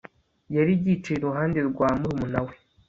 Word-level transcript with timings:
Yari 0.55 0.73
yicaye 0.83 1.17
iruhande 1.19 1.59
rwa 1.69 1.87
murumuna 1.99 2.39
we 2.47 2.53